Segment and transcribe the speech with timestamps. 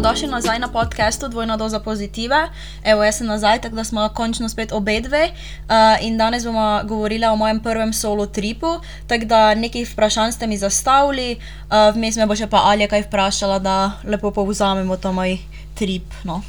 [0.00, 2.48] dobrodošli nazaj na podkastu Dvojna doza pozitive.
[2.84, 5.28] Evo, jaz sem nazaj, tako da smo končno spet obe dve.
[5.28, 8.66] Uh, in danes bomo govorili o mojem prvem solo tripu.
[9.06, 13.02] Tako da nekaj vprašanj ste mi zastavili, uh, vmes me bo še pa Alja kaj
[13.10, 15.36] vprašala, da lepo povzamemo to moj
[15.74, 16.08] trip.
[16.24, 16.40] No.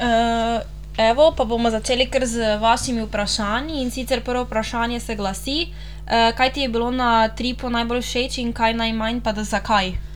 [0.00, 0.58] Uh,
[0.98, 3.84] evo, pa bomo začeli kar z vašimi vprašanji.
[3.84, 8.42] In sicer prvo vprašanje se glasi, uh, kaj ti je bilo na tripu najbolj všeč
[8.42, 10.09] in kaj najmanj, pa da zakaj.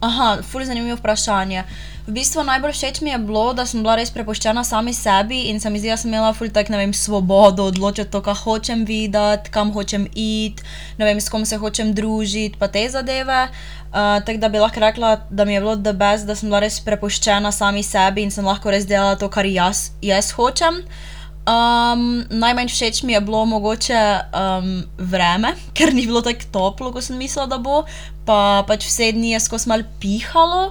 [0.00, 1.64] Aha, fully zanimivo vprašanje.
[2.06, 5.60] V bistvu najbolj všeč mi je bilo, da sem bila res prepuščena sami sebi in
[5.60, 8.86] se mi zdi, da sem imela fully tak, ne vem, svobodo odločiti to, kaj hočem
[8.88, 10.64] videti, kam hočem iti,
[10.96, 13.44] ne vem, s kom se hočem družiti, pa te zadeve.
[13.90, 16.64] Uh, tako da bi lahko rekla, da mi je bilo the best, da sem bila
[16.64, 20.80] res prepuščena sami sebi in sem lahko res delala to, kar jaz, jaz hočem.
[21.50, 24.00] Um, najmanj všeč mi je bilo mogoče
[24.32, 27.82] um, vreme, ker ni bilo tako toplo, kot sem mislila, da bo,
[28.30, 30.70] pa pač vse dni je skozi mal pihalo.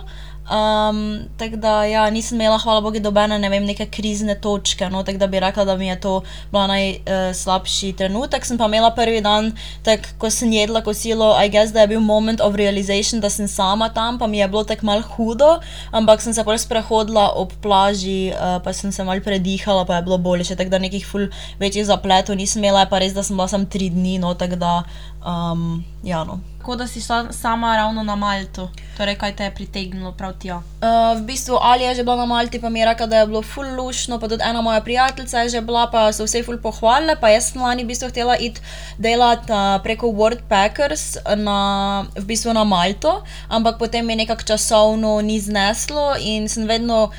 [0.50, 4.88] Um, tako da ja, nisem imela, hvala Bogu, dobene ne vem, neke krizne točke.
[4.90, 6.14] No, tako da bi rekla, da mi je to
[6.50, 8.48] bil najslabši uh, trenutek.
[8.48, 9.52] Sem pa imela prvi dan,
[9.86, 13.48] tak, ko sem jedla kosilo, I guess, da je bil moment of realization, da sem
[13.48, 15.52] sama tam, pa mi je bilo tako mal hudo,
[15.94, 20.08] ampak sem se pač sprehodila ob plaži, uh, pa sem se mal predihala, pa je
[20.10, 20.50] bilo bolje.
[20.56, 21.30] Tako da nekih ful
[21.62, 24.80] večjih zapletov nisem imela, pa res, da sem bila sam tri dni, no, tako da,
[25.22, 28.70] um, ja, no tako da si šla sama ravno na Malto.
[28.98, 30.56] Torej, kaj te je pritegnilo prav tja?
[30.58, 33.28] Uh, v bistvu Ali je že bila na Malti, pa mi je rekla, da je
[33.28, 36.62] bilo full lušno, pa tudi ena moja prijateljica je že bila, pa so vse full
[36.62, 37.16] pohvalile.
[37.16, 38.62] Pa jaz sem lani v bistvu htela iti
[38.98, 45.22] delati uh, preko World Packers na, v bistvu na Malto, ampak potem mi nekako časovno
[45.22, 47.10] ni zneslo in sem vedno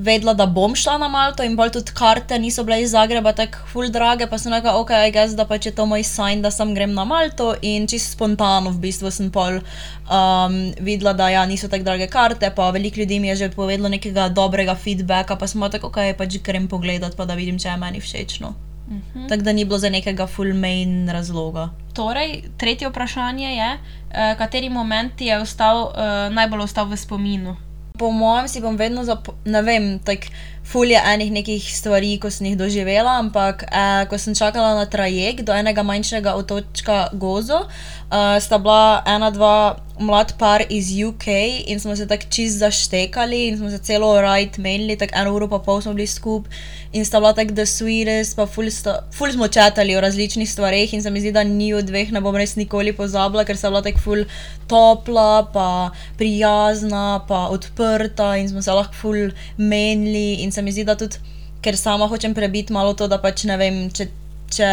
[0.00, 3.66] vedela, da bom šla na Malto, in bolj tudi karte niso bile iz Zagreba tako
[3.72, 6.72] full drage, pa sem rekla, ok, gess, da pač je to moj sign, da sem
[6.74, 11.68] grem na Malto in čisto spontano v bistvu sem pol um, videla, da ja, niso
[11.68, 15.62] tako drage karte, pa veliko ljudi mi je že povedalo nekega dobrega feedbacka, pa sem
[15.62, 18.54] rekla, ok, pač grem pogledat, pa da vidim, če je meni všečno.
[18.90, 19.02] Uh mhm.
[19.14, 19.28] -huh.
[19.28, 21.68] Tako da ni bilo za nekega full main razloga.
[21.92, 27.56] Torej, tretje vprašanje je, uh, kateri moment ti je ostal, uh, najbolj ostal v spominu?
[28.00, 30.32] Po mojem si bom vedno zapomnila, ne vem, tako
[30.70, 35.42] fulje enih nekih stvari, ko sem jih doživela, ampak eh, ko sem čakala na trajekt
[35.44, 41.26] do enega manjšega otočka Gozo, eh, sta bila ena, dva mlad par iz UK
[41.66, 45.48] in smo se tako čist zaštekali in smo se celo rajt menili, tako eno uro
[45.48, 46.52] pa pol smo bili skupaj
[46.92, 50.94] in sta bila tako the sweetest, pa ful, sta, ful smo četali o različnih stvareh
[50.94, 53.70] in se mi zdi, da ni od dveh ne bom res nikoli pozabila, ker sta
[53.70, 54.24] bila tako ful
[54.68, 60.84] topla, pa prijazna, pa odprta in smo se lahko ful menili in se mi zdi,
[60.84, 61.20] da tudi,
[61.62, 64.08] ker sama hočem prebiti malo to, da pač ne vem, če.
[64.50, 64.72] če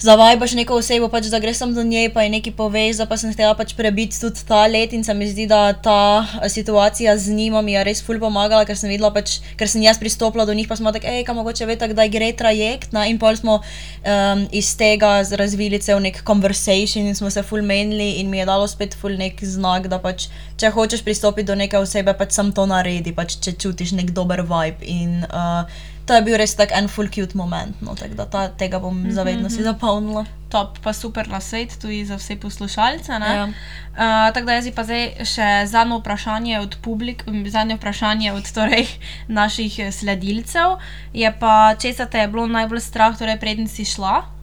[0.00, 3.32] zavajbaš neko osebo, pač, da greš tam do nje, pa je nekaj poveš, pa sem
[3.34, 7.60] htela pač prebiti tudi ta let in se mi zdi, da ta situacija z njima
[7.62, 10.68] mi je res ful pomagala, ker sem videla, pač, ker sem jaz pristopila do njih,
[10.68, 12.94] pa smo tako, hej, kam mogoče ve, da gre trajekt.
[12.96, 17.62] Na, in pol smo um, iz tega razvili cel nek conversation in smo se ful
[17.62, 21.58] menili in mi je dalo spet ful nek znak, da pač, če hočeš pristopiti do
[21.58, 24.86] neke osebe, pač sam to naredi, pač, če čutiš nek dober vibe.
[24.88, 25.68] In, uh,
[26.10, 28.96] to je bil res tak en full cute moment, no, tako da ta, tega bom
[28.96, 29.14] mm -hmm.
[29.14, 30.24] zavedno si zapomnila.
[30.50, 33.12] Top, pa super na svet, tudi za vse poslušalce.
[33.12, 33.44] Ja.
[33.44, 38.86] Uh, tako da jaz pa zdaj še zadnje vprašanje od publik, zadnje vprašanje od torej,
[39.28, 40.78] naših sledilcev.
[41.12, 44.39] Je pa, če se te je bilo najbolj strah, torej prednji si šla?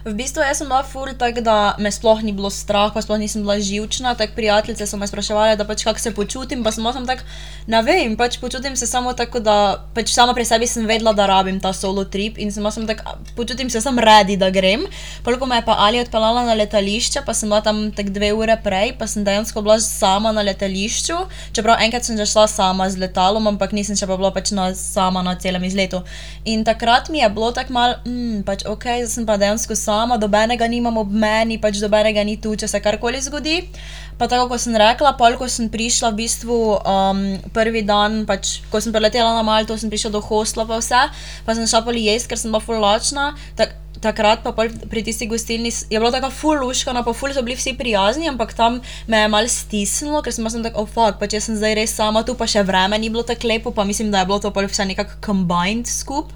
[0.00, 3.18] V bistvu jaz sem bila ful, tako da me sploh ni bilo strah, pa sploh
[3.20, 4.14] nisem bila živčna.
[4.16, 7.26] Tako prijateljice so me spraševali, da pač kako se počutim, pa sem bila tako,
[7.66, 11.26] ne vem, pač počutim se samo tako, da pač sama pri sebi sem vedela, da
[11.28, 14.86] rabim ta solo trip in sem bila tako, počutim se sem redi, da grem.
[15.24, 18.56] Poliko me je pa Ali odpeljala na letališče, pa sem bila tam tako dve ure
[18.64, 21.18] prej, pa sem dejansko bila sama na letališču.
[21.52, 24.72] Čeprav enkrat sem že šla sama z letalom, ampak nisem še pa bila pač na,
[24.72, 26.00] sama na celem izletu.
[26.48, 30.20] In takrat mi je bilo tako mal, mm, pač ok, sem pa dejansko sama sama,
[30.22, 33.58] dobenega nimam ob meni, pač dobenega ni tu, če se karkoli zgodi.
[34.20, 37.20] Pa tako kot sem rekla, pol, ko sem prišla v bistvu um,
[37.56, 41.06] prvi dan, pač, ko sem preletela na Malto, sem prišla do hostla, pa vse,
[41.46, 43.30] pa sem šla poli jesti, ker sem bila fullačna.
[43.56, 47.74] Tak, takrat pa pri tisti gostilni je bila tako fulluškana, pa ful so bili vsi
[47.76, 51.40] prijazni, ampak tam me je mal stisnilo, ker sem bila tako, oh fuck, pa če
[51.44, 54.22] sem zdaj res sama tu, pa še vreme ni bilo tako lepo, pa mislim, da
[54.22, 56.32] je bilo to pol vse nekako combined skup.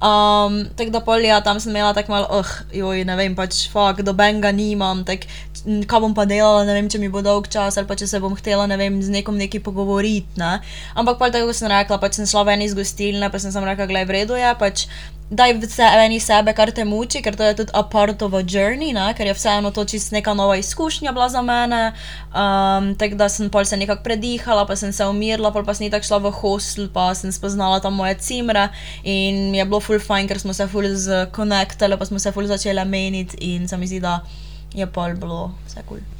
[0.00, 3.66] Um, tako da pol, ja, tam sem imela tako malo, oh, joj, ne vem, pač
[3.68, 5.28] fuk, doben ga nimam, tako
[5.60, 8.20] kaj bom pa delala, ne vem, če mi bo dolg čas ali pa če se
[8.22, 10.40] bom htela, ne vem, z nekom nekaj pogovoriti.
[10.40, 10.56] Ne?
[10.96, 13.90] Ampak pa tako sem rekla, pač sem šla ven iz gostilne, pa sem, sem rekla,
[13.90, 14.86] gledaj, v redu je, pač
[15.30, 18.90] daj meni sebe, kar te muči, ker to je tudi a part of a journey,
[18.92, 21.92] ne, ker je vseeno to čisto neka nova izkušnja bila za mene.
[22.34, 25.90] Um, tako da sem pol se nekako predihala, pa sem se umirila, pol pa sem
[25.90, 28.68] tako šla v hostel, pa sem spoznala tam moje cimre
[29.04, 32.50] in mi je bilo full fine, ker smo se full zkonektali, pa smo se full
[32.50, 34.20] začeli meniti in se mi zdi, da
[34.74, 35.98] je pol bilo vse kul.
[35.98, 36.19] Cool.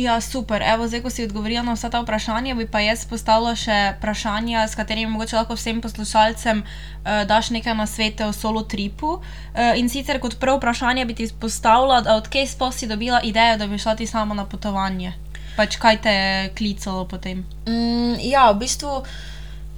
[0.00, 0.62] Ja, super.
[0.62, 4.64] Evo, zdaj, ko si odgovorila na vsa ta vprašanja, bi pa jaz postavila še vprašanja,
[4.64, 9.18] s katerimi mogoče lahko vsem poslušalcem uh, daš nekaj na svete o solo tripu.
[9.20, 13.68] Uh, in sicer kot prvo vprašanje bi ti postavila, odkje sploh si dobila idejo, da
[13.68, 15.12] bi šla ti sama na potovanje?
[15.58, 17.44] Pač kaj te je klicalo potem?
[17.68, 19.02] Mm, ja, v bistvu.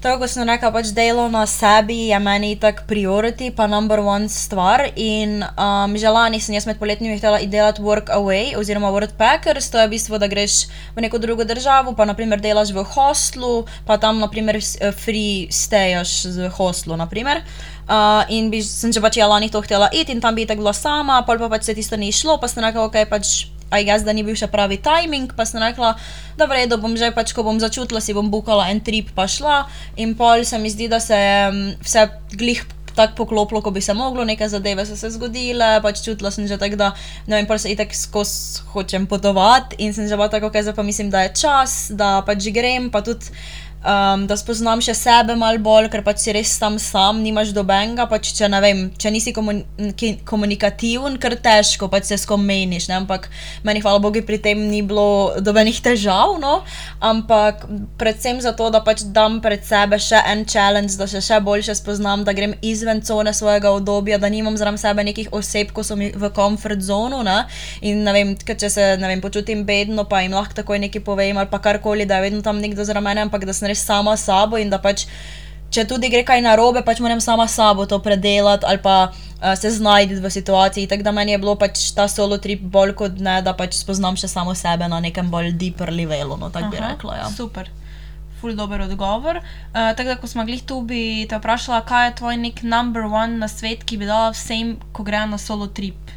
[0.02, 4.26] Tako kot sem rekla, pač delo na sebi je meni tako priority, pa number one
[4.26, 4.82] stvar.
[4.98, 9.70] In um, že lani sem jaz med poletnimi htela delati work away oziroma work packers,
[9.70, 10.66] to je v bistvu, da greš
[10.98, 14.58] v neko drugo državo, pa naprimer delaš v hostlu, pa tam naprimer
[14.90, 16.98] free stayaš z hostlu.
[16.98, 17.46] Naprimer.
[17.86, 20.66] Uh, in bi, sem že pač ja lani to htela iti in tam bi tako
[20.66, 23.88] bila sama, pa pa pač se tisto ni šlo, pa sem rekla, ok, pač aj
[23.88, 25.94] jaz, da ni bil še pravi timing, pa sem rekla,
[26.36, 29.24] da v redu bom že pač, ko bom začutila, si bom bukala en trip pa
[29.24, 29.64] šla.
[29.96, 32.62] In pol se mi zdi, da se je vse glih
[32.94, 36.58] tako poklopilo, kot bi se moglo, neke zadeve so se zgodile, pač čutila sem že
[36.60, 36.92] tako, da
[37.26, 40.76] ne vem, pa se itek skozi hočem potovati in sem že pa tako, okay, zdaj
[40.76, 43.32] pa mislim, da je čas, da pač grem, pa tudi
[43.82, 48.06] um, da spoznam še sebe malo bolj, ker pač si res tam sam, nimaš dobenga.
[48.10, 52.88] Pač, če, vem, če nisi komunikativen, ker težko pač se skomeniš.
[52.94, 53.28] Ampak
[53.66, 56.36] meni, hvala Bogu, pri tem ni bilo dobenih težav.
[56.42, 56.60] No?
[57.02, 57.66] Ampak
[58.00, 62.26] predvsem zato, da pač dam pred sebe še en challenge, da se še bolje spoznam,
[62.26, 66.12] da grem izven cone svojega obdobja, da nimam zraven sebe nekih oseb, ko so mi
[66.14, 67.22] v comfort zonu.
[67.26, 67.42] Ne?
[67.86, 71.50] In ne vem, če se vem, počutim bedno, pa jim lahko takoj nekaj povem ali
[71.50, 74.60] pa karkoli, da je vedno tam nekdo zraven ampak da sem res sama s sabo
[74.60, 75.06] in da pač,
[75.72, 79.70] če tudi gre kaj narobe, pač moram sama sabo to predelati ali pa uh, se
[79.70, 80.86] znajti v situaciji.
[80.86, 84.16] Tako da meni je bilo pač ta solo trip bolj kot ne, da pač spoznam
[84.16, 86.36] še samo sebe na nekem bolj deeper levelu.
[86.36, 87.22] No, tako bi rekla.
[87.24, 87.30] Ja.
[87.32, 87.70] Super.
[88.42, 89.38] Ful dober odgovor.
[89.38, 93.06] Uh, tako da, ko smo glih tu, bi te vprašala, kaj je tvoj nek number
[93.06, 96.10] one na svet, ki bi dala vsem, ko gre na solo trip.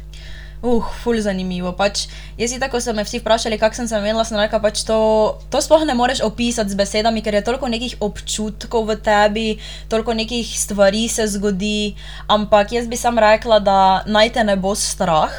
[0.62, 1.72] Uh, ful zanimivo.
[1.76, 2.06] Pač,
[2.40, 4.96] jaz si tako so me vsi vprašali, kako sem se imela, sem rekla, pač to,
[5.52, 9.48] to sploh ne moreš opisati z besedami, ker je toliko nekih občutkov v tebi,
[9.92, 11.92] toliko nekih stvari se zgodi.
[12.32, 15.34] Ampak jaz bi sam rekla, da naj te ne bo strah.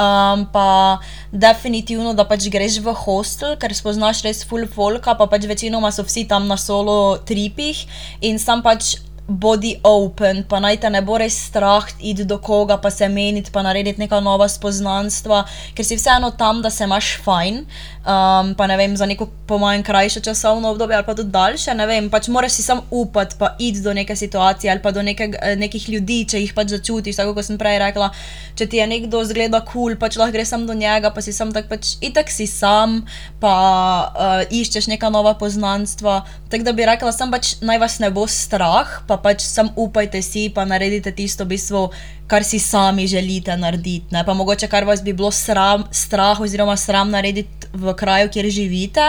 [0.00, 0.96] Um, pa
[1.28, 6.06] definitivno, da pač greš v hostel, ker spoznaš res full folk, pa pač večinoma so
[6.06, 7.84] vsi tam na solo tripih
[8.24, 8.96] in sam pač
[9.30, 13.52] bodi open, pa naj te ne bo res strah iti do koga, pa se meniti,
[13.54, 15.44] pa narediti neka nova spoznanstva,
[15.74, 17.62] ker si vseeno tam, da se imaš fajn.
[18.00, 21.74] Um, pa ne vem, za neko po mojem krajše časovno obdobje ali pa tudi daljše,
[21.76, 25.02] ne vem, pač moraš si sam upati, pa iti do neke situacije ali pa do
[25.02, 27.18] neke, nekih ljudi, če jih pač začutiš.
[27.20, 28.08] Tako kot sem prej rekla,
[28.56, 31.34] če ti je nekdo zgleda kul, cool, pač lahko greš sam do njega, pa si
[31.36, 33.02] sam tak pač itak si sam,
[33.42, 36.22] pa uh, iščeš neka nova poznanstva.
[36.48, 40.24] Tako da bi rekla, sam pač naj vas ne bo strah, pa pač sam upajte
[40.24, 41.90] si, pa naredite tisto bistvo
[42.30, 44.06] kar si sami želite narediti.
[44.14, 44.24] Ne?
[44.24, 49.04] Pa mogoče kar vas bi bilo sram, strah oziroma sram narediti v kraju, kjer živite.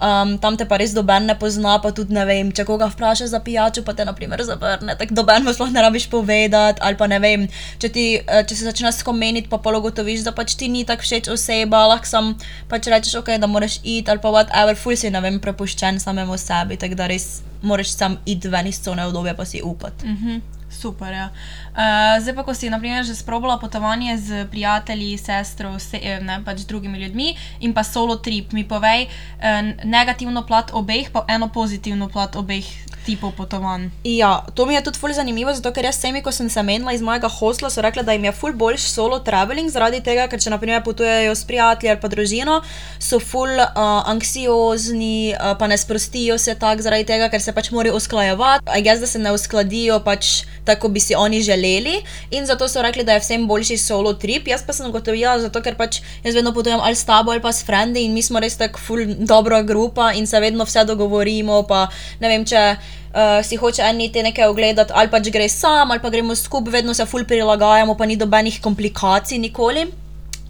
[0.00, 3.32] Um, tam te pa res doben ne pozna, pa tudi ne vem, če koga vprašaš
[3.34, 4.96] za pijačo, pa te naprimer zavrne.
[4.98, 6.80] Tako doben vas sploh ne rabiš povedati.
[6.84, 7.48] Ali pa ne vem,
[7.82, 11.32] če, ti, eh, če se začneš skomeniti, pa pologotoviš, da pač ti ni tako všeč
[11.34, 12.34] oseba, lahko sam
[12.68, 16.38] pač rečeš, okay, da moraš iti ali pa whatever, ful si ne vem, prepuščen samemu
[16.40, 16.80] sebi.
[16.80, 20.06] Tako da res moraš sam iti ven iz cone obdobja, pa si upati.
[20.06, 20.57] Mm -hmm.
[20.70, 21.12] Super.
[21.12, 21.28] Ja.
[21.72, 26.40] Uh, zdaj pa, ko si naprimer, že sprobala potovanje z prijatelji, sestro, vse, eh, ne,
[26.44, 31.48] pač drugimi ljudmi in pa solo trip, mi povej uh, negativno plat obeh, pa eno
[31.48, 32.68] pozitivno plat obeh
[33.08, 33.88] tipov potovanj.
[34.04, 36.92] Ja, to mi je tudi fully zanimivo, zato ker jaz sami, ko sem se menila
[36.92, 40.40] iz mojega hostla, so rekla, da jim je full boljš solo traveling, zaradi tega, ker
[40.40, 42.58] če naprimer potujejo s prijatelji ali pa družino,
[43.00, 43.70] so full uh,
[44.12, 48.82] anksiozni, uh, pa ne sprostijo se tako zaradi tega, ker se pač morajo usklajevati, a
[48.82, 51.96] jaz da se ne uskladijo pač tako, bi si oni želeli.
[52.30, 54.48] In zato so rekli, da je vsem boljši solo trip.
[54.48, 57.52] Jaz pa sem ugotovila, zato ker pač jaz vedno potujem ali s tabo ali pa
[57.52, 61.62] s frendi in mi smo res tako full dobra grupa in se vedno vse dogovorimo.
[61.68, 61.86] Pa
[62.20, 66.02] ne vem, če uh, si hoče en iti nekaj ogledati, ali pač gre sam, ali
[66.02, 69.88] pa gremo skupaj, vedno se ful prilagajamo, pa ni dobenih komplikacij nikoli.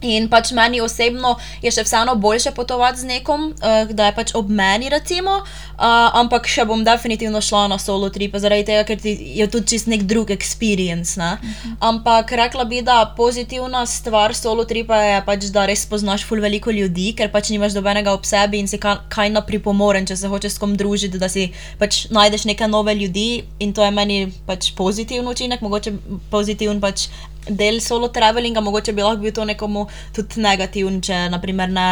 [0.01, 4.35] In pač meni osebno je še vseeno boljše potovati z nekom, uh, da je pač
[4.39, 9.03] ob meni, recimo, uh, ampak še bom definitivno šla na solo trip, zaradi tega, ker
[9.03, 11.19] je tudi čist nek drug experience.
[11.19, 11.33] Ne?
[11.35, 11.77] Uh -huh.
[11.91, 16.71] Ampak rekla bi, da pozitivna stvar solo tripa je pač, da res poznaš ful veliko
[16.71, 20.29] ljudi, ker pač nimaš dobenega ob sebi in si ka, kaj na pripomoren, če se
[20.29, 24.33] hočeš s kom družiti, da si pač najdeš neke nove ljudi in to je meni
[24.47, 25.93] pač pozitiven učinek, mogoče
[26.31, 27.09] pozitiven pač
[27.49, 31.91] del solo travelinga, mogoče bi lahko bil to nekomu tudi negativen, če naprimer ne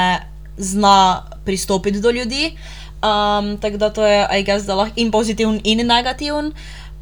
[0.57, 2.57] zna pristopiti do ljudi.
[2.97, 6.53] Um, tako da to je, aj gess, da lahko in pozitiven, in negativen.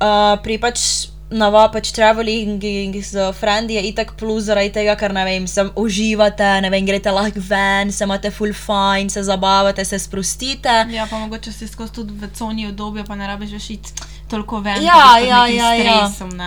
[0.02, 2.62] Uh, pri pač nava pač traveling
[3.02, 7.10] z frendi je itak plus zaradi tega, ker ne vem, se uživate, ne vem, greste
[7.14, 10.74] lahko ven, se imate full fine, se zabavate, se sprostite.
[10.94, 14.59] Ja, pa mogoče si skozi tudi v coni obdobja, pa ne rabiš več iti toliko
[14.61, 14.83] ven.
[14.83, 15.99] Ja, ja, ja, ja.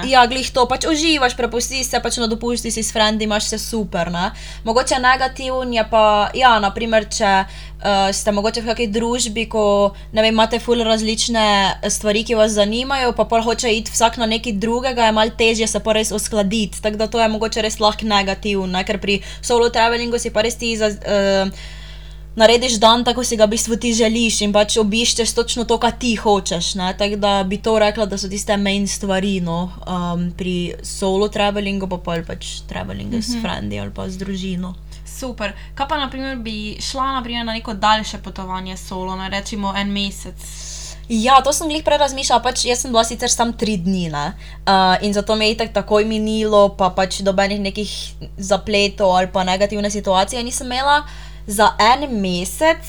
[0.07, 3.59] Ja, glih to pač uživaš, prepustiš se pač na dopusti si s frendi, imaš se
[3.61, 4.31] super, ne.
[4.65, 6.03] Mogoče negativen je pa,
[6.37, 11.47] ja, naprimer, če uh, ste mogoče v kakšni družbi, ko, ne vem, imate ful različne
[11.93, 15.69] stvari, ki vas zanimajo, pa pol hoče iti vsak na nekaj drugega, je mal težje
[15.69, 19.21] se pa res uskladiti, tako da to je mogoče res lahko negativno, ne, ker pri
[19.41, 20.93] solo travelingu si pa res ti za...
[21.03, 21.75] Uh,
[22.37, 25.95] narediš dan, tako si ga v bistvu ti želiš in pač obiščeš točno to, kar
[25.97, 26.75] ti hočeš.
[26.97, 31.89] Tako da bi to rekla, da so tiste main stvari no, um, pri solo travelingu,
[31.89, 33.39] pa pač travelingu mm -hmm.
[33.39, 33.83] s frendi mhm.
[33.83, 34.75] ali pa z družino.
[35.19, 35.53] Super.
[35.75, 40.35] Kaj pa naprimer, bi šla naprimer, na neko daljše potovanje solo, na recimo en mesec?
[41.09, 42.43] Ja, to sem jih prej razmišljala.
[42.43, 44.27] Pač jaz sem bila sicer samo tri dni uh,
[45.01, 49.89] in zato mi je tako takoj minilo, pa pač dobenih nekih zapletov ali pa negativne
[49.89, 50.97] situacije nisem imela.
[50.97, 52.83] Uh, za en mesec,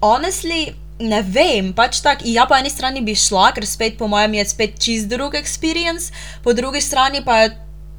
[0.00, 2.26] honestly, ne vem, pač tako.
[2.30, 6.14] Ja, po eni strani bi šla, ker spet po mojem je spet čist drug experience,
[6.44, 7.52] po drugi strani pa je,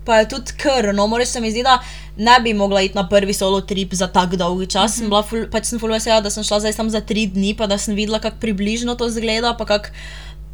[0.07, 0.93] pa je tudi kr.
[0.95, 1.81] No, moraš se mi zdi, da
[2.15, 5.01] ne bi mogla iti na prvi solo trip za tako dolg čas.
[5.01, 5.29] Mm -hmm.
[5.29, 7.77] ful, pač sem full vesela, da sem šla zdaj samo za tri dni, pa da
[7.77, 9.89] sem videla, kako približno to zgleda, pa kako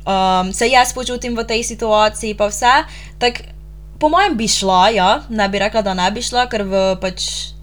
[0.06, 2.86] um, se jaz počutim v tej situaciji, pa vse.
[3.20, 3.44] Tak,
[4.00, 7.53] po mojem bi šla, ja, ne bi rekla, da ne bi šla, ker v pač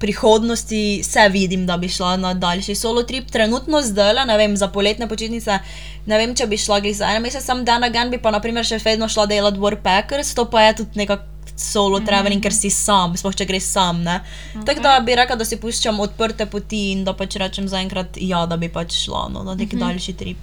[0.00, 3.30] prihodnosti se vidim, da bi šla na daljši solo trip.
[3.30, 5.58] Trenutno zdaj, ne vem, za poletne počitnice,
[6.06, 8.64] ne vem, če bi šla gre za en mesec, sem dan again, bi pa naprimer
[8.64, 11.28] še vedno šla delati Warpackers, to pa je tudi nekako
[11.60, 12.06] solo mm -hmm.
[12.06, 14.00] traveling, ker si sam, sploh če greš sam.
[14.00, 14.20] Okay.
[14.66, 18.46] Tako da bi rekla, da si puščam odprte poti in da pač rečem zaenkrat ja,
[18.46, 19.80] da bi pač šla no, na nek mm -hmm.
[19.80, 20.38] daljši trip.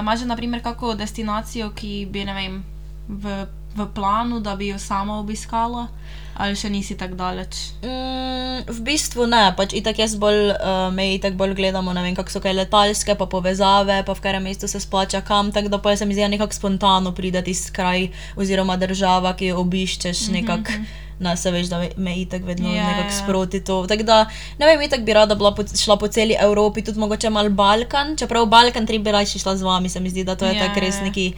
[0.00, 2.64] Imaš uh, že naprimer kako destinacijo, ki bi, ne vem,
[3.08, 5.88] v, v planu, da bi jo sama obiskala?
[6.32, 7.58] Ali še nisi tako daleč?
[7.84, 12.16] Mm, v bistvu ne, pač itak jaz bolj, uh, me itak bolj gledamo, ne vem,
[12.16, 15.80] kako so kaj letalske, pa povezave, pa v katerem mestu se splača kam, tako da
[15.82, 18.08] pa se mi zdi nekako spontano prideti iz kraj
[18.40, 20.72] oziroma država, ki jo obiščeš mhm, nekako.
[20.72, 21.00] Mm -hmm.
[21.22, 23.14] Na se veš, da me itak vedno yeah, ja, nekako.
[23.14, 23.18] Ja.
[23.22, 23.86] sproti to.
[23.86, 24.26] Tako da,
[24.58, 28.16] ne vem, itak bi rada bila po, šla po celi Evropi, tudi mogoče mal Balkan,
[28.16, 30.66] čeprav Balkan tri bi raje šla z vami, se mi zdi, da to je yeah,
[30.66, 31.34] tako res yeah.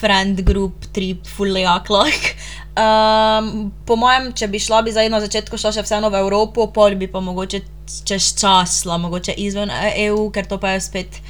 [0.00, 2.34] Friend group trip, fully aklak.
[2.76, 6.68] Um, po mojem, če bi šla, bi zdaj na začetku šla še vseeno v Evropo,
[6.74, 7.62] pol bi pa mogoče
[8.04, 11.20] čez čas šla, mogoče izven EU, ker to pa je spet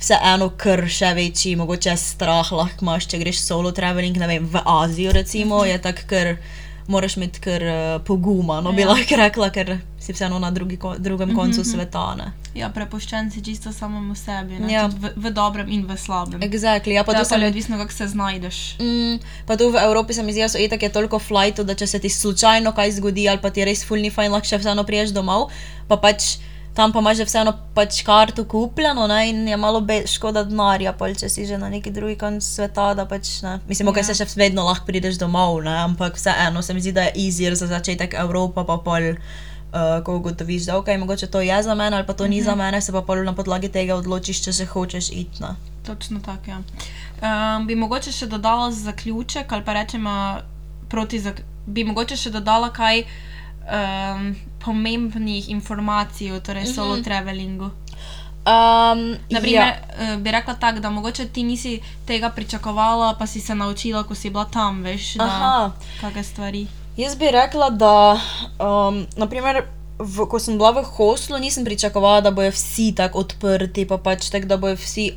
[0.00, 4.62] vseeno kar še večji, mogoče strah lahko imaš, če greš solo traveling, ne vem, v
[4.64, 6.36] Azijo recimo, je tako kar
[6.86, 8.60] moraš imeti kar uh, poguma.
[8.60, 8.88] No, bi ja.
[8.88, 11.36] lahko rekla, ker si vseeno na drugi, drugem mm -hmm.
[11.36, 12.14] koncu sveta.
[12.14, 12.32] Ne.
[12.54, 14.86] Ja, prepuščen si čisto samemu sebi, ja.
[14.86, 16.40] v, v dobrem in v slabem.
[16.40, 16.92] Exactly.
[16.92, 18.76] Ja, pa to je odvisno, kako se znajdeš.
[18.78, 21.74] Mm, pa tu v Evropi se mi zdi, da so itak je toliko flightov, da
[21.74, 24.84] če se ti slučajno kaj zgodi ali pa ti res fulni fajn, lahko še vseeno
[24.84, 25.50] priješ domov.
[25.88, 26.38] Pa pač
[26.74, 31.28] tam pa imaš že vseeno pač karto kupljeno ne, in je malo škoda denarja, če
[31.28, 33.06] si že na neki drugi koncu sveta.
[33.08, 34.04] Pač, Mislim, da ja.
[34.04, 37.54] se še vedno lahko prideš domov, ne, ampak vseeno se mi zdi, da je easier
[37.54, 39.14] za začetek Evropa, pa pol.
[39.74, 42.42] Uh, ko ugotoviš, da okay, mogoče to je za mene ali pa to ni uh
[42.42, 42.46] -huh.
[42.46, 42.58] za mhm.
[42.58, 45.42] mene, se pa pol na podlagi tega odločiš, če se hočeš iti.
[45.42, 45.48] Ne.
[45.86, 46.50] Točno tako.
[46.50, 46.58] Ja.
[47.58, 50.38] Um, bi mogoče še dodala zaključek ali pa rečemo
[50.88, 51.22] proti,
[51.66, 53.04] bi mogoče še dodala kaj
[53.64, 57.04] um, pomembnih informacij o torej solo mm -hmm.
[57.04, 57.70] travelingu.
[58.44, 60.14] Um, Naprimer, ja.
[60.14, 64.14] uh, bi rekla tako, da mogoče ti nisi tega pričakovala, pa si se naučila, ko
[64.14, 66.66] si bila tam, veš, da kakšne stvari.
[66.96, 68.20] Jaz bi rekla, da
[68.60, 69.62] um, naprimer,
[69.98, 74.28] v, ko sem bila v hostlu, nisem pričakovala, da bojo vsi tako odprti, pa pač
[74.30, 75.12] tako, da bojo vsi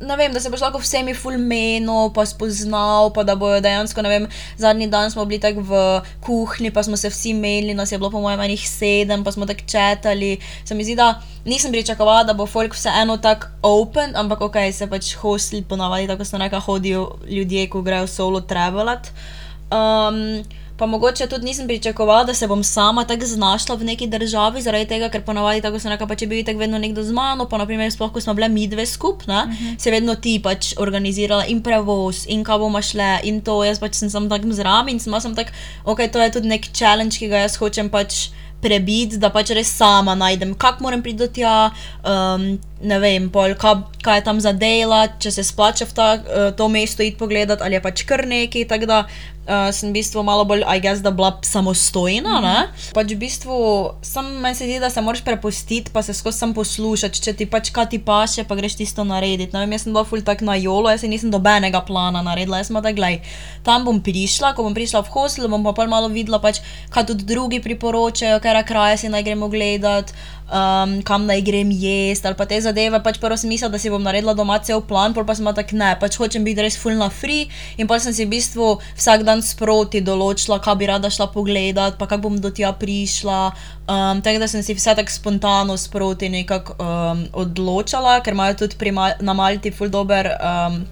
[0.00, 4.08] ne vem, da se boš lahko vsemi fulmeno, pa spoznal, pa da bojo dejansko, ne
[4.12, 4.26] vem,
[4.60, 5.80] zadnji dan smo bili tako v
[6.24, 9.46] kuhinji, pa smo se vsi imeli, nas je bilo po mojem enih sedem, pa smo
[9.46, 10.36] tako četali.
[10.64, 14.90] Se mi zdi, da nisem pričakovala, da bo folk vseeno tako open, ampak ok, se
[14.90, 19.08] pač hostli ponavadi, tako so neka hodijo ljudje, ko grejo solo travelat.
[19.72, 20.44] Um,
[20.76, 24.86] pa mogoče tudi nisem pričakovala, da se bom sama tako znašla v neki državi, zaradi
[24.86, 27.58] tega, ker ponavadi tako sem rekla, pa če bi tako vedno nekdo z mano, pa
[27.58, 29.78] naprimer sploh, ko smo bile mi dve skupne, uh -huh.
[29.78, 33.94] se vedno ti pač organizirala in prevoz in kam bomo šle in to, jaz pač
[33.94, 35.50] sem tako zraven in sem tako,
[35.84, 38.28] ok, to je tudi nek challenge, ki ga jaz hočem pač
[38.60, 41.70] prebiti, da pač res sama najdem, kako moram priti do tja,
[42.04, 46.10] um, ne vem, pol, kaj, kaj je tam za dela, če se splača v ta,
[46.22, 48.98] uh, to mesto iti pogledat ali je pač kar nekaj, tako da
[49.46, 52.40] uh, sem v bistvu malo bolj, I guess, da bila samostojna.
[52.40, 52.92] Mm -hmm.
[52.94, 53.56] Pač v bistvu
[54.02, 57.46] sem meni se zdi, da se moraš prepustiti, pa se skozi sam poslušati, če ti
[57.46, 59.52] pač kaj ti paše, pa greš tisto narediti.
[59.52, 62.66] Ne vem, jaz sem bila ful tak na jolo, jaz nisem dobenega plana naredila, jaz
[62.66, 63.20] sem da gledaj,
[63.62, 66.60] tam bom prišla, ko bom prišla v hostel, bom pa malo videla, pač,
[66.90, 70.12] kaj tudi drugi priporočajo, ker kraje si naj gremo gledati
[70.50, 73.00] um, kam naj grem jesti ali pa te zadeve.
[73.02, 75.94] Pač prvo sem mislila, da si bom naredila doma cel plan, pa sem tako ne,
[76.00, 80.00] pač hočem biti res full free in pa sem si v bistvu vsak dan sproti
[80.00, 83.52] določila, kaj bi rada šla pogledat, pa kako bom do tja prišla.
[83.86, 88.90] Um, tako da sem si vse tako spontano sproti nekako um, odločala, ker imajo tudi
[88.90, 90.34] Mal na Malti full dober.
[90.40, 90.84] Um,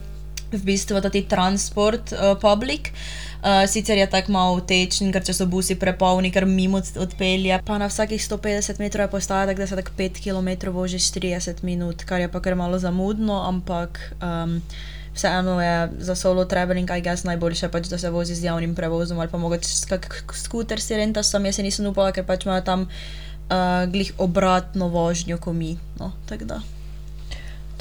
[0.54, 2.92] V bistvu ta transport, uh, public.
[2.94, 3.33] Uh,
[3.68, 7.58] sicer je tako malo tečen, ker če so busi prepolni, ker mimo odpelje.
[7.66, 12.04] Pa na vsakih 150 metrov je postaja, da se tako 5 km voziš 30 minut,
[12.08, 14.60] kar je pa kar malo zamudno, ampak um,
[15.14, 19.20] vseeno je za solo traveling, kaj jaz najboljše, pač, da se vozi z javnim prevozom
[19.20, 22.88] ali pa mogoče kakšnim skuter si renta, sam jaz nisem upala, ker pač imajo tam
[22.88, 25.76] uh, glih obratno vožnjo, ko mi.
[26.00, 26.12] No,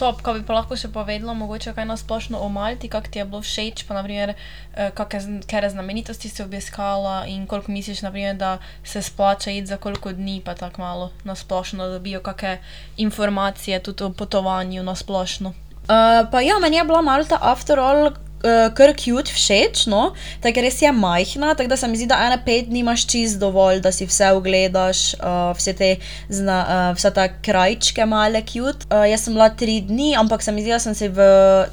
[0.04, 3.22] Top, kaj bi pa lahko še povedala, mogoče kaj na splošno o Malti, kak ti
[3.22, 8.58] je bilo všeč, pa naprimer, eh, kakšne znamenitosti si obiskala in koliko misliš, naprimer, da
[8.84, 12.60] se splača iti za koliko dni, pa tako malo na splošno, da dobijo kakšne
[12.98, 15.54] informacije tudi o potovanju na splošno.
[15.88, 18.12] Uh, pa ja, meni je bila Malta, after all,
[18.44, 22.22] uh, kar cute všeč, no, tako res je majhna, tako da se mi zdi, da
[22.26, 25.90] ena pet dni imaš čist dovolj, da si vse ogledaš, uh, vse te
[26.30, 28.88] zna, uh, vse ta krajčke male cute.
[28.88, 31.28] Uh, jaz sem bila tri dni, ampak se mi zdi, da sem si v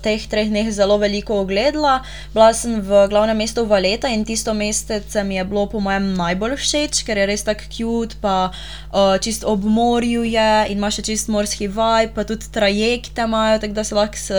[0.05, 2.01] teh treh dneh zelo veliko ogledala.
[2.35, 6.59] Bila sem v glavnem mestu Valeta in tisto mestece mi je bilo po mojem najbolj
[6.59, 11.05] všeč, ker je res tako cute, pa uh, čist ob morju je in ima še
[11.05, 14.31] čist morski vibe, pa tudi trajekte imajo, tako da se lahko s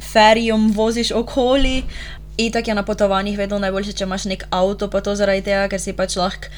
[0.00, 1.82] ferijom voziš okoli.
[2.36, 5.68] In tako je na potovanjih vedno najboljše, če imaš nek avto, pa to zaradi tega,
[5.68, 6.48] ker si pač lahko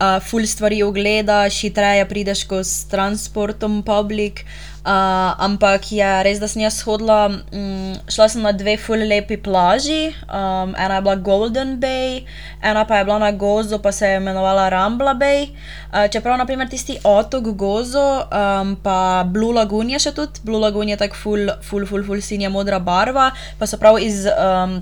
[0.00, 4.44] uh, full stvari ogledaš, hitreje prideš kot s transportom public.
[4.80, 9.36] Uh, ampak je res, da sem jaz hodila, um, šla sem na dve full lepi
[9.36, 12.22] plaži, um, ena je bila Golden Bay,
[12.64, 15.50] ena pa je bila na Gozo, pa se je imenovala Rambla Bay.
[15.92, 20.88] Uh, čeprav, naprimer, tisti otok Gozo, um, pa Blue Lagoon je še tudi, Blue Lagoon
[20.88, 24.24] je tako full, full, full, full sinja modra barva, pa so prav iz.
[24.32, 24.80] Um,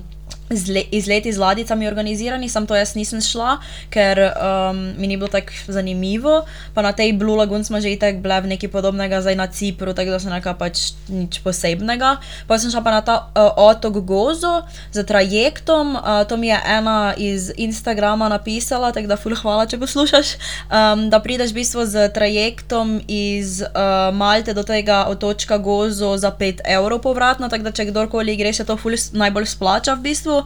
[0.91, 3.59] izleti z ladicami organizirani, sem to jaz nisem šla,
[3.93, 6.41] ker um, mi ni bilo tako zanimivo.
[6.73, 9.93] Pa na tej Blue Lagoon smo že itek bile v nekaj podobnega, zdaj na Cipru,
[9.93, 10.77] tako da se nekaj pač
[11.09, 12.17] nič posebnega.
[12.49, 16.57] Pa sem šla pa na ta uh, otok Gozo z trajektom, uh, to mi je
[16.65, 20.33] ena iz Instagrama napisala, tako da ful hvala, če poslušaš,
[20.73, 26.33] um, da prideš v bistvu z trajektom iz uh, Malte do tega otočka Gozo za
[26.33, 30.38] 5 evrov povratno, tako da če kdorkoli gre, se to ful najbolj splača v bistvu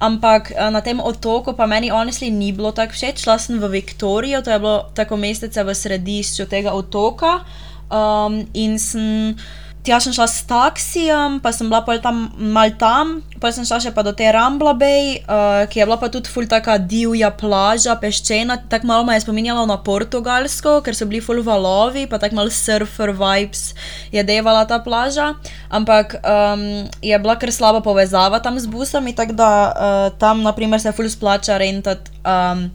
[0.00, 3.24] ampak eh, na tem otoku pa meni honestly ni bilo tako všeč.
[3.24, 7.44] Šla sem v Viktorijo, to je bilo tako mestece v središču tega otoka
[7.90, 9.36] um, in sem.
[9.80, 13.92] Tja sem šla s taksijem, pa sem bila tam mal tam, pa sem šla še
[13.96, 17.96] pa do te Rambla Bay, uh, ki je bila pa tudi ful taka divja plaža,
[17.96, 22.36] peščena, tako malo me je spominjala na Portugalsko, ker so bili ful valovi, pa tako
[22.42, 23.72] malo surfer vibes
[24.12, 25.32] je devala ta plaža,
[25.72, 30.80] ampak um, je bila kar slaba povezava tam z busami, tako da uh, tam naprimer
[30.80, 32.12] se ful splača rentati.
[32.20, 32.68] Um,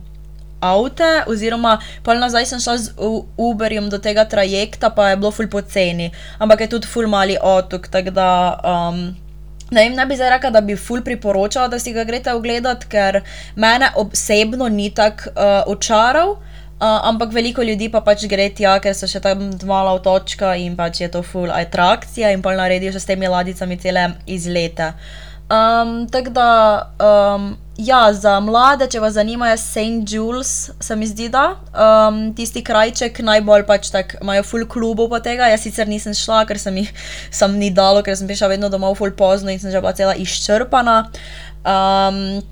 [0.61, 2.93] avte, oziroma pol nazaj sem šla z
[3.37, 7.87] Uberjem do tega trajekta, pa je bilo ful poceni, ampak je tudi ful mali otok,
[7.91, 8.31] tako da.
[8.63, 9.15] Um,
[9.71, 12.83] Ne, vem, ne bi zdaj rekla, da bi ful priporočala, da si ga greste ogledat,
[12.85, 13.23] ker
[13.57, 18.93] mene osebno ni tako uh, očaral, uh, ampak veliko ljudi pa pač gre tja, ker
[18.93, 23.01] so še tam mala otočka in pač je to ful atrakcija in pa naredijo še
[23.01, 24.93] s temi ladicami cele izlete.
[25.49, 26.49] Um, tako da.
[27.01, 30.07] Um, Ja, za mlade, če vas zanima, je St.
[30.07, 35.19] Jules, se mi zdi, da um, tisti krajček najbolj pač tako imajo full klubov po
[35.19, 35.49] tega.
[35.51, 36.93] Jaz sicer nisem šla, ker sem jih
[37.35, 40.15] sam ni dalo, ker sem prišla vedno domov full pozno in sem že bila cela
[40.15, 41.05] izčrpana.
[41.67, 42.43] Um,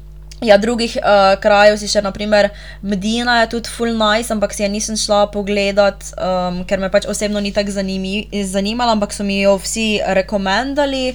[0.44, 2.50] Ja, drugih uh, krajev si še, naprimer,
[2.84, 7.08] Medina je tudi full nice, ampak si je nisem šla pogledat, um, ker me pač
[7.08, 11.14] osebno ni tako zanimala, ampak so mi jo vsi rekomendali.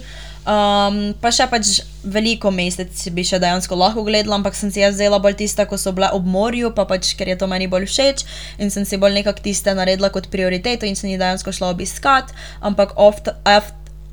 [0.48, 4.94] Um, pa še pač veliko mesec bi še dejansko lahko gledala, ampak sem si jaz
[4.96, 7.84] vzela bolj tiste, ko so bile ob morju, pa pač ker je to meni bolj
[7.90, 8.24] všeč
[8.56, 12.32] in sem si bolj nekako tiste naredila kot prioriteto in sem jih dejansko šla obiskat.
[12.64, 13.36] Ampak after,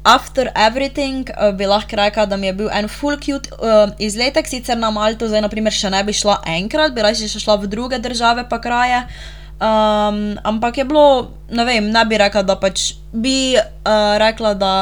[0.04, 4.52] after everything uh, bi lahko rekla, da mi je bil en full cute uh, izletek,
[4.52, 7.72] sicer na Malto, zdaj naprimer še ne bi šla enkrat, bi raje še šla v
[7.72, 9.06] druge države pa kraje.
[9.56, 14.76] Um, ampak je bilo, ne vem, ne bi rekla, da pač bi uh, rekla, da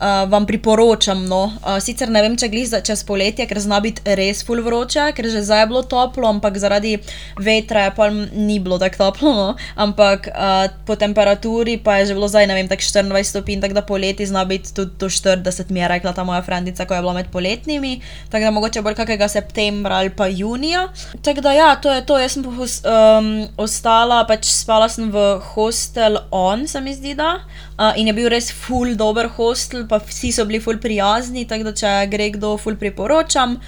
[0.00, 1.24] uh, vam priporočam.
[1.28, 1.44] No.
[1.62, 5.10] Uh, sicer ne vem, če glej za čez poletje, ker zna biti res full vroče,
[5.16, 6.96] ker že zdaj je bilo toplo, ampak zaradi
[7.38, 9.34] vetra je pa ni bilo tako toplo.
[9.34, 9.48] No.
[9.80, 13.78] Ampak uh, po temperaturi pa je že bilo zdaj, ne vem, tako 24 stopinj, tako
[13.78, 17.02] da poleti zna biti tudi do 40, mi je rekla ta moja frendica, ko je
[17.04, 18.00] bila med poletnimi.
[18.30, 20.88] Tako da mogoče bolj kakega septembra ali pa junija.
[21.22, 22.18] Tako da ja, to je to.
[22.18, 23.28] Jaz sem um,
[23.60, 27.44] ostala, pač spala sem v hostel on, se mi zdi, da.
[27.74, 31.70] Uh, in je bil res full dober hostel, pa vsi so bili full prijazni, tako
[31.70, 33.58] da če gre kdo, full priporočam.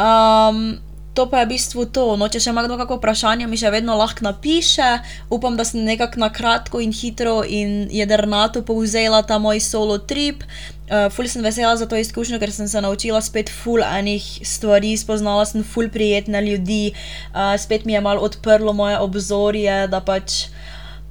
[0.00, 0.80] Um,
[1.12, 2.16] to pa je v bistvu to.
[2.16, 5.02] No, če še ima kdo kakšno vprašanje, mi še vedno lahko napiše.
[5.28, 10.46] Upam, da sem nekako na kratko in hitro in jedrnato povzela ta moj solo trip.
[10.88, 14.96] Uh, ful sem vesela za to izkušnjo, ker sem se naučila spet ful enih stvari,
[14.96, 16.96] spoznala sem ful prijetne ljudi,
[17.32, 20.48] uh, spet mi je malo odprlo moje obzorje, da pač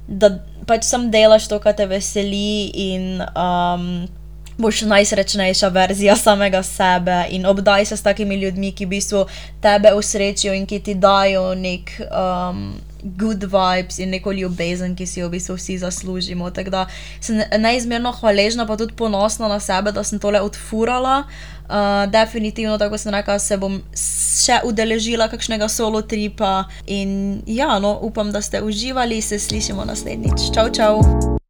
[0.06, 3.86] da pač sam delaš to, kar te veseli, in um,
[4.58, 7.26] boš najsrečnejša verzija samega sebe.
[7.30, 9.26] In obdaj se s takimi ljudmi, ki v bistvu
[9.60, 12.00] tebe usrečijo in ki ti dajo nek.
[12.10, 16.50] Um, Good vibes in neko ljubezen, ki si jo v bistvu vsi zaslužimo.
[16.54, 16.82] Tako da
[17.20, 21.24] sem neizmerno hvaležna, pa tudi ponosna na sebe, da sem tole odfurala.
[21.72, 26.66] Uh, definitivno, tako sem rekla, se bom še udeležila kakšnega solo tripa.
[26.84, 30.52] In ja, no, upam, da ste uživali, se slišimo naslednjič.
[30.52, 31.41] Čau, čau!